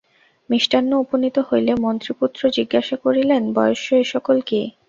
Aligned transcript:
মিষ্টান্ন 0.49 0.91
উপনীত 0.95 1.37
হইলে 1.49 1.71
মন্ত্রিপুত্র 1.83 2.41
জিজ্ঞাসা 2.57 2.95
করিলেন, 3.03 3.41
বয়স্য 3.53 3.87
এ 3.95 4.05
সকল 4.13 4.37
কি। 4.41 4.61